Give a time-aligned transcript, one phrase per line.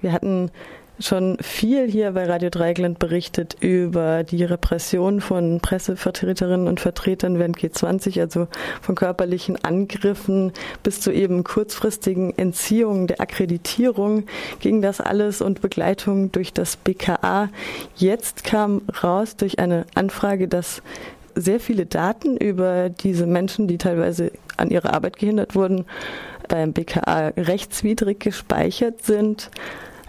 [0.00, 0.50] Wir hatten
[1.00, 7.58] schon viel hier bei Radio Dreigland berichtet über die Repression von Pressevertreterinnen und Vertretern während
[7.58, 8.48] G20, also
[8.82, 10.52] von körperlichen Angriffen
[10.82, 14.24] bis zu eben kurzfristigen Entziehungen der Akkreditierung
[14.60, 17.48] ging das alles und Begleitung durch das BKA.
[17.96, 20.82] Jetzt kam raus durch eine Anfrage, dass
[21.34, 25.86] sehr viele Daten über diese Menschen, die teilweise an ihrer Arbeit gehindert wurden,
[26.48, 29.50] beim BKA rechtswidrig gespeichert sind.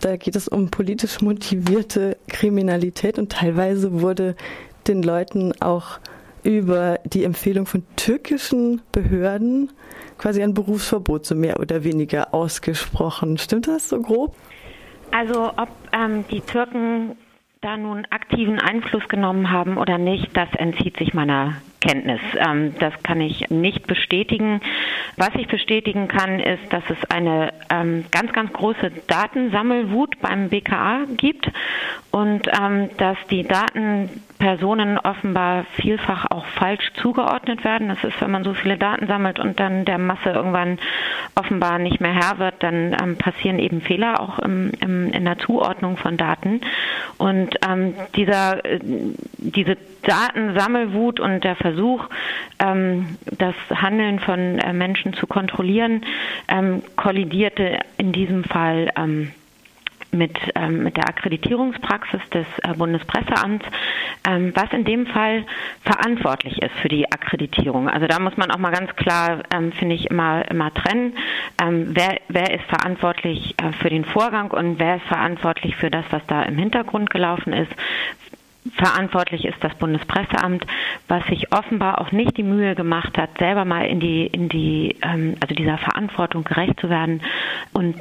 [0.02, 4.36] Da geht es um politisch motivierte Kriminalität und teilweise wurde
[4.88, 6.00] den Leuten auch
[6.44, 9.72] über die Empfehlung von türkischen Behörden
[10.18, 13.38] quasi ein Berufsverbot so mehr oder weniger ausgesprochen.
[13.38, 14.36] Stimmt das so grob?
[15.12, 17.16] Also ob ähm, die Türken
[17.62, 22.21] da nun aktiven Einfluss genommen haben oder nicht, das entzieht sich meiner Kenntnis.
[22.38, 24.62] Ähm, das kann ich nicht bestätigen.
[25.17, 31.05] Was ich bestätigen kann, ist, dass es eine ähm, ganz, ganz große Datensammelwut beim BKA
[31.17, 31.52] gibt
[32.12, 37.88] und ähm, dass die Datenpersonen offenbar vielfach auch falsch zugeordnet werden.
[37.88, 40.78] Das ist, wenn man so viele Daten sammelt und dann der Masse irgendwann
[41.36, 45.39] offenbar nicht mehr Herr wird, dann ähm, passieren eben Fehler auch im, im, in der
[45.39, 46.61] Zuordnung von Daten.
[47.17, 48.80] Und ähm, dieser, äh,
[49.38, 52.07] diese Datensammelwut und der Versuch,
[52.59, 56.05] ähm, das Handeln von äh, Menschen zu kontrollieren,
[56.47, 59.31] ähm, kollidierte in diesem Fall ähm,
[60.11, 63.66] mit, ähm, mit der Akkreditierungspraxis des äh, Bundespresseamts,
[64.27, 65.45] ähm, was in dem Fall
[65.83, 67.89] verantwortlich ist für die Akkreditierung.
[67.89, 71.13] Also da muss man auch mal ganz klar, ähm, finde ich, immer, immer trennen,
[71.63, 76.25] wer, wer ist verantwortlich äh, für den Vorgang und wer ist verantwortlich für das, was
[76.27, 77.72] da im Hintergrund gelaufen ist.
[78.82, 80.66] Verantwortlich ist das Bundespresseamt,
[81.08, 84.96] was sich offenbar auch nicht die Mühe gemacht hat, selber mal in die, in die,
[85.04, 87.22] ähm, also dieser Verantwortung gerecht zu werden.
[87.74, 87.96] Und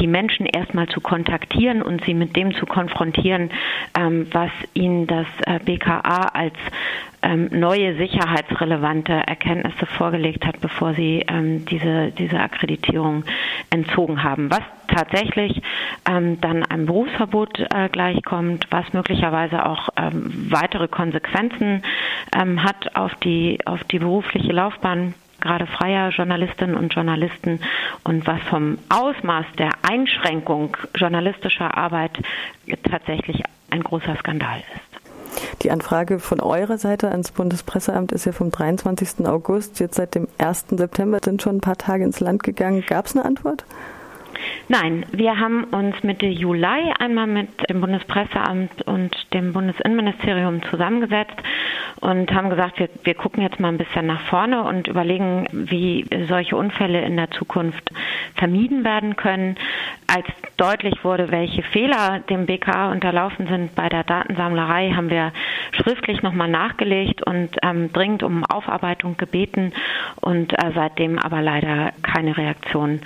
[0.00, 3.50] die Menschen erstmal zu kontaktieren und sie mit dem zu konfrontieren,
[3.98, 6.54] ähm, was ihnen das äh, BKA als
[7.22, 13.24] ähm, neue sicherheitsrelevante Erkenntnisse vorgelegt hat, bevor sie ähm, diese, diese Akkreditierung
[13.70, 14.50] entzogen haben.
[14.50, 15.60] Was tatsächlich
[16.08, 21.82] ähm, dann einem Berufsverbot äh, gleichkommt, was möglicherweise auch ähm, weitere Konsequenzen
[22.34, 27.60] ähm, hat auf die, auf die berufliche Laufbahn gerade freier Journalistinnen und Journalisten
[28.04, 32.18] und was vom Ausmaß der Einschränkung journalistischer Arbeit
[32.90, 34.88] tatsächlich ein großer Skandal ist.
[35.62, 39.26] Die Anfrage von eurer Seite ans Bundespresseamt ist ja vom 23.
[39.26, 39.80] August.
[39.80, 40.66] Jetzt seit dem 1.
[40.70, 42.84] September sind schon ein paar Tage ins Land gegangen.
[42.86, 43.64] Gab es eine Antwort?
[44.70, 51.36] Nein, wir haben uns Mitte Juli einmal mit dem Bundespresseamt und dem Bundesinnenministerium zusammengesetzt
[52.00, 56.04] und haben gesagt, wir, wir gucken jetzt mal ein bisschen nach vorne und überlegen, wie
[56.28, 57.90] solche Unfälle in der Zukunft
[58.34, 59.56] vermieden werden können.
[60.06, 60.26] Als
[60.58, 63.74] deutlich wurde, welche Fehler dem BKA unterlaufen sind.
[63.74, 65.32] Bei der Datensammlerei, haben wir
[65.72, 69.72] schriftlich nochmal nachgelegt und ähm, dringend um Aufarbeitung gebeten
[70.20, 73.00] und äh, seitdem aber leider keine Reaktion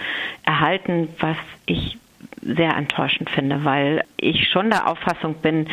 [0.45, 1.37] erhalten, was
[1.67, 1.99] ich
[2.41, 5.69] sehr enttäuschend finde, weil ich schon der Auffassung bin,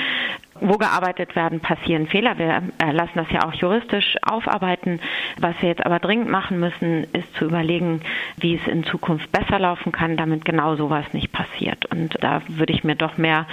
[0.62, 2.38] wo gearbeitet werden, passieren Fehler.
[2.38, 5.00] Wir äh, lassen das ja auch juristisch aufarbeiten.
[5.40, 8.02] Was wir jetzt aber dringend machen müssen, ist zu überlegen,
[8.38, 11.86] wie es in Zukunft besser laufen kann, damit genau sowas nicht passiert.
[11.88, 13.46] Und da würde ich mir doch mehr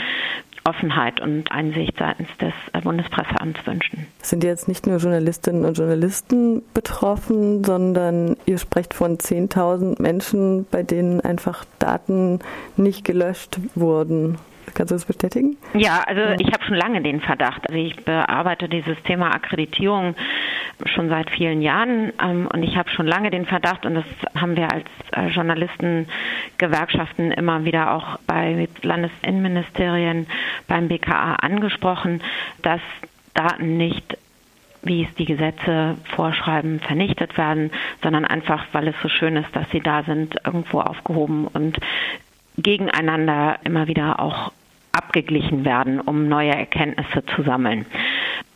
[0.67, 4.07] Offenheit und Einsicht seitens des äh, Bundespresseamts wünschen.
[4.21, 10.83] Sind jetzt nicht nur Journalistinnen und Journalisten betroffen, sondern ihr sprecht von 10.000 Menschen, bei
[10.83, 12.41] denen einfach Daten
[12.77, 14.39] nicht gelöscht wurden.
[14.77, 15.57] Kannst du das bestätigen?
[15.73, 17.67] Ja, also ich habe schon lange den Verdacht.
[17.67, 20.15] Also ich bearbeite dieses Thema Akkreditierung
[20.85, 24.05] schon seit vielen Jahren ähm, und ich habe schon lange den Verdacht und das
[24.39, 30.27] haben wir als äh, Journalistengewerkschaften immer wieder auch bei Landesinnenministerien,
[30.69, 32.21] beim BKA angesprochen,
[32.61, 32.83] dass
[33.33, 34.19] Daten nicht
[34.83, 37.73] wie es die Gesetze vorschreiben, vernichtet werden,
[38.05, 41.81] sondern einfach, weil es so schön ist, dass sie da sind, irgendwo aufgehoben und
[42.59, 44.53] gegeneinander immer wieder auch
[44.97, 47.87] abgeglichen werden, um neue Erkenntnisse zu sammeln.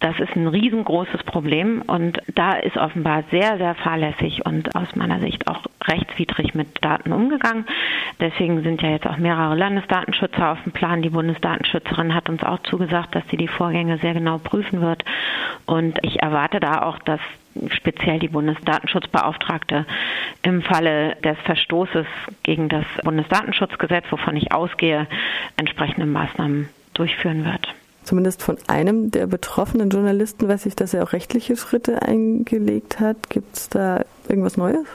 [0.00, 5.20] Das ist ein riesengroßes Problem und da ist offenbar sehr, sehr fahrlässig und aus meiner
[5.20, 7.66] Sicht auch rechtswidrig mit Daten umgegangen.
[8.20, 11.02] Deswegen sind ja jetzt auch mehrere Landesdatenschützer auf dem Plan.
[11.02, 15.04] Die Bundesdatenschützerin hat uns auch zugesagt, dass sie die Vorgänge sehr genau prüfen wird.
[15.66, 17.20] Und ich erwarte da auch, dass
[17.70, 19.86] speziell die Bundesdatenschutzbeauftragte
[20.42, 22.06] im Falle des Verstoßes
[22.42, 25.06] gegen das Bundesdatenschutzgesetz, wovon ich ausgehe,
[25.56, 27.74] entsprechende Maßnahmen durchführen wird.
[28.02, 33.28] Zumindest von einem der betroffenen Journalisten weiß ich, dass er auch rechtliche Schritte eingelegt hat.
[33.28, 34.86] Gibt es da irgendwas Neues?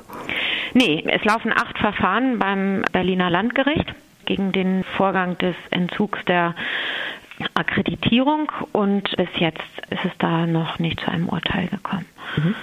[0.73, 3.93] Nee, es laufen acht Verfahren beim Berliner Landgericht
[4.25, 6.55] gegen den Vorgang des Entzugs der
[7.53, 12.05] Akkreditierung und bis jetzt ist es da noch nicht zu einem Urteil gekommen.
[12.37, 12.55] Mhm.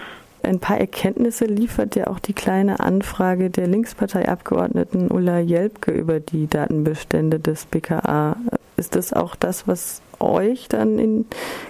[0.43, 6.49] Ein paar Erkenntnisse liefert ja auch die kleine Anfrage der Linksparteiabgeordneten Ulla Jelpke über die
[6.49, 8.37] Datenbestände des BKA.
[8.77, 11.27] Ist das auch das, was euch dann in,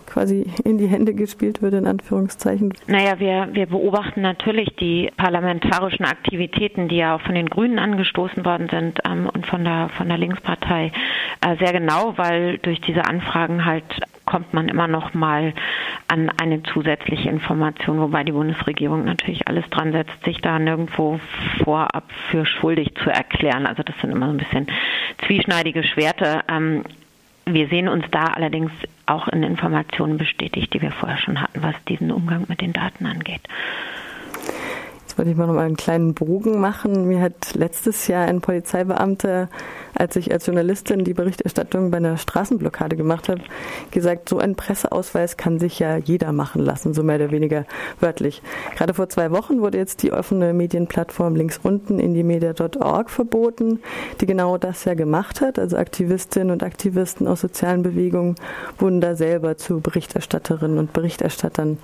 [0.06, 2.72] quasi in die Hände gespielt wird, in Anführungszeichen?
[2.86, 8.44] Naja, wir, wir beobachten natürlich die parlamentarischen Aktivitäten, die ja auch von den Grünen angestoßen
[8.44, 10.92] worden sind ähm, und von der, von der Linkspartei
[11.40, 13.84] äh, sehr genau, weil durch diese Anfragen halt
[14.24, 15.52] kommt man immer noch mal
[16.08, 21.20] an eine zusätzliche Information, wobei die Bundesregierung natürlich alles dran setzt, sich da nirgendwo
[21.64, 23.66] vorab für schuldig zu erklären.
[23.66, 24.66] Also das sind immer so ein bisschen
[25.26, 26.42] zwieschneidige Schwerte.
[26.48, 26.84] Ähm,
[27.44, 28.70] wir sehen uns da allerdings
[29.06, 33.06] auch in Informationen bestätigt, die wir vorher schon hatten, was diesen Umgang mit den Daten
[33.06, 33.42] angeht.
[35.00, 37.06] Jetzt wollte ich mal noch mal einen kleinen Bogen machen.
[37.06, 39.50] Mir hat letztes Jahr ein Polizeibeamter,
[40.02, 43.40] als ich als Journalistin die Berichterstattung bei einer Straßenblockade gemacht habe,
[43.92, 47.66] gesagt, so ein Presseausweis kann sich ja jeder machen lassen, so mehr oder weniger
[48.00, 48.42] wörtlich.
[48.74, 53.78] Gerade vor zwei Wochen wurde jetzt die offene Medienplattform links unten in die media.org verboten,
[54.20, 55.60] die genau das ja gemacht hat.
[55.60, 58.34] Also Aktivistinnen und Aktivisten aus sozialen Bewegungen
[58.78, 61.78] wurden da selber zu Berichterstatterinnen und Berichterstattern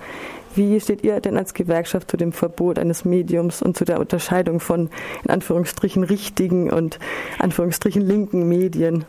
[0.59, 4.59] wie steht ihr denn als Gewerkschaft zu dem Verbot eines Mediums und zu der Unterscheidung
[4.59, 4.89] von
[5.23, 6.99] in Anführungsstrichen richtigen und
[7.39, 9.05] Anführungsstrichen linken Medien?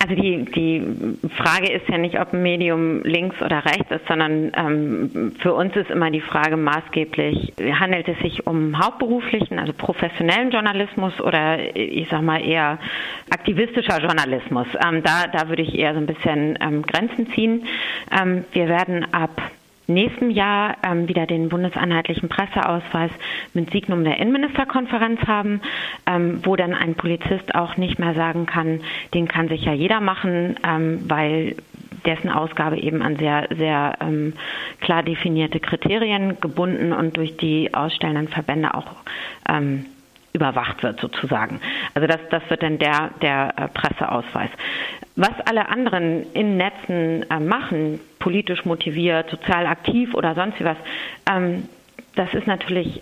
[0.00, 0.82] Also die, die
[1.36, 5.74] Frage ist ja nicht, ob ein Medium links oder rechts ist, sondern ähm, für uns
[5.74, 12.08] ist immer die Frage maßgeblich, handelt es sich um hauptberuflichen, also professionellen Journalismus oder ich
[12.10, 12.78] sag mal eher
[13.30, 14.68] aktivistischer Journalismus?
[14.74, 17.66] Ähm, da, da würde ich eher so ein bisschen ähm, Grenzen ziehen.
[18.12, 19.42] Ähm, wir werden ab
[19.88, 23.10] nächsten Jahr ähm, wieder den bundeseinheitlichen Presseausweis
[23.54, 25.60] mit Signum der Innenministerkonferenz haben,
[26.06, 28.80] ähm, wo dann ein Polizist auch nicht mehr sagen kann,
[29.14, 31.56] den kann sich ja jeder machen, ähm, weil
[32.04, 34.34] dessen Ausgabe eben an sehr, sehr ähm,
[34.80, 38.86] klar definierte Kriterien gebunden und durch die ausstellenden Verbände auch
[39.48, 39.86] ähm,
[40.32, 41.60] überwacht wird sozusagen.
[41.94, 44.50] Also das, das wird dann der, der äh, Presseausweis.
[45.16, 50.76] Was alle anderen in Netzen äh, machen, politisch motiviert, sozial aktiv oder sonst was,
[51.32, 51.66] ähm,
[52.14, 53.00] das ist natürlich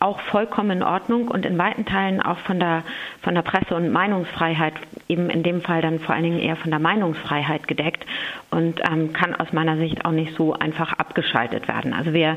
[0.00, 2.82] auch vollkommen in Ordnung und in weiten Teilen auch von der,
[3.20, 4.72] von der Presse- und Meinungsfreiheit,
[5.08, 8.04] eben in dem Fall dann vor allen Dingen eher von der Meinungsfreiheit gedeckt
[8.50, 11.94] und ähm, kann aus meiner Sicht auch nicht so einfach abgeschaltet werden.
[11.94, 12.36] Also wir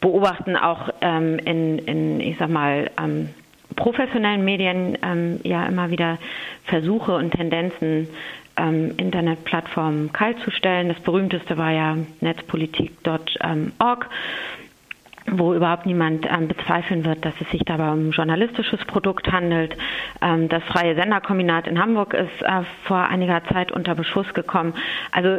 [0.00, 3.28] beobachten auch ähm, in, in, ich sag mal, ähm,
[3.76, 6.18] professionellen Medien ähm, ja immer wieder
[6.64, 8.08] Versuche und Tendenzen,
[8.56, 10.88] ähm, Internetplattformen kaltzustellen.
[10.88, 14.08] Das berühmteste war ja netzpolitik.org
[15.26, 19.76] wo überhaupt niemand ähm, bezweifeln wird, dass es sich dabei um ein journalistisches Produkt handelt.
[20.20, 24.74] Ähm, das Freie Senderkombinat in Hamburg ist äh, vor einiger Zeit unter Beschuss gekommen.
[25.12, 25.38] Also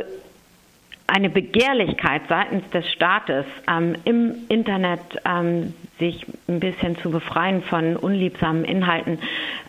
[1.08, 7.96] eine Begehrlichkeit seitens des Staates ähm, im Internet ähm, sich ein bisschen zu befreien von
[7.96, 9.20] unliebsamen Inhalten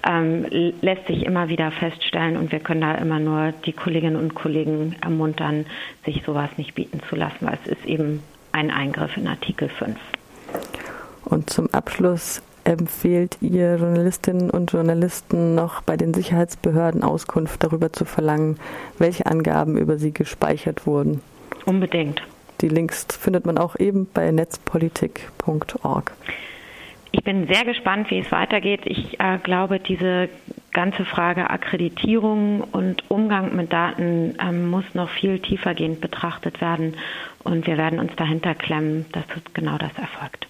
[0.06, 0.46] ähm,
[0.80, 4.96] lässt sich immer wieder feststellen und wir können da immer nur die Kolleginnen und Kollegen
[5.00, 5.66] ermuntern,
[6.04, 8.22] sich sowas nicht bieten zu lassen, weil es ist eben
[8.52, 9.96] ein Eingriff in Artikel 5.
[11.24, 18.04] Und zum Abschluss empfehlt ihr Journalistinnen und Journalisten noch bei den Sicherheitsbehörden Auskunft darüber zu
[18.04, 18.58] verlangen,
[18.98, 21.20] welche Angaben über sie gespeichert wurden?
[21.64, 22.22] Unbedingt.
[22.60, 26.12] Die Links findet man auch eben bei netzpolitik.org.
[27.12, 28.82] Ich bin sehr gespannt, wie es weitergeht.
[28.84, 30.28] Ich äh, glaube, diese
[30.72, 36.94] ganze Frage Akkreditierung und Umgang mit Daten ähm, muss noch viel tiefergehend betrachtet werden.
[37.44, 40.46] Und wir werden uns dahinter klemmen, dass genau das erfolgt.